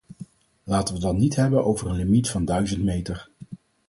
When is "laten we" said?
0.63-0.99